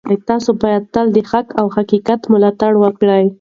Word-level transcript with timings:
تاسو 0.29 0.49
باید 0.61 0.83
تل 0.93 1.07
د 1.15 1.17
حق 1.31 1.47
او 1.59 1.65
حقیقت 1.75 2.21
ملاتړ 2.31 2.71
وکړئ. 2.83 3.23